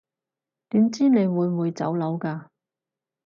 [0.69, 2.47] 點知你會唔會走佬㗎